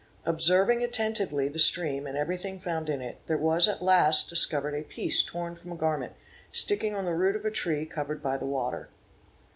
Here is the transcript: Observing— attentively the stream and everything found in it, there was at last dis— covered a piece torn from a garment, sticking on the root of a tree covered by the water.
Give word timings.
Observing— 0.25 0.81
attentively 0.83 1.47
the 1.47 1.59
stream 1.59 2.07
and 2.07 2.17
everything 2.17 2.57
found 2.57 2.89
in 2.89 3.03
it, 3.03 3.21
there 3.27 3.37
was 3.37 3.67
at 3.67 3.83
last 3.83 4.29
dis— 4.31 4.43
covered 4.47 4.73
a 4.73 4.81
piece 4.81 5.21
torn 5.21 5.53
from 5.55 5.71
a 5.71 5.75
garment, 5.77 6.13
sticking 6.51 6.95
on 6.95 7.05
the 7.05 7.13
root 7.13 7.35
of 7.35 7.45
a 7.45 7.51
tree 7.51 7.85
covered 7.85 8.23
by 8.23 8.35
the 8.35 8.47
water. 8.47 8.89